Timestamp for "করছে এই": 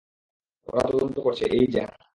1.19-1.65